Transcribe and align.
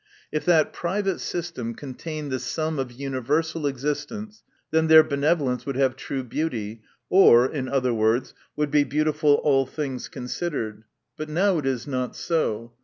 If 0.31 0.45
that 0.45 0.73
private 0.73 1.19
system 1.19 1.75
contained 1.75 2.31
the 2.31 2.39
sum 2.39 2.79
of 2.79 2.87
universa* 2.89 3.69
existence, 3.69 4.41
then 4.71 4.87
their 4.87 5.03
benevolence 5.03 5.63
would 5.67 5.75
have 5.75 5.95
true 5.95 6.23
beauty; 6.23 6.81
or, 7.07 7.45
in 7.45 7.69
other 7.69 7.93
words, 7.93 8.33
would 8.55 8.71
be 8.71 8.83
beautiful, 8.83 9.35
all 9.43 9.67
things 9.67 10.07
considered; 10.07 10.85
but 11.17 11.29
now 11.29 11.59
it 11.59 11.67
is 11.67 11.85
not 11.85 12.15
so. 12.15 12.73